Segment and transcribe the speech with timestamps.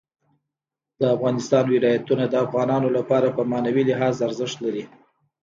[0.99, 4.83] د افغانستان ولايتونه د افغانانو لپاره په معنوي لحاظ ارزښت لري.